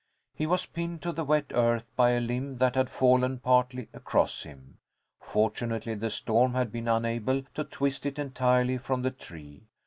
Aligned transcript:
He 0.33 0.47
was 0.47 0.65
pinned 0.65 1.03
to 1.03 1.11
the 1.11 1.23
wet 1.23 1.51
earth 1.51 1.85
by 1.95 2.13
a 2.13 2.19
limb 2.19 2.57
that 2.57 2.73
had 2.73 2.89
fallen 2.89 3.37
partly 3.37 3.87
across 3.93 4.41
him. 4.41 4.79
Fortunately, 5.21 5.93
the 5.93 6.09
storm 6.09 6.55
had 6.55 6.71
been 6.71 6.87
unable 6.87 7.43
to 7.53 7.63
twist 7.63 8.07
it 8.07 8.17
entirely 8.17 8.79
from 8.79 9.03
the 9.03 9.11
tree. 9.11 9.67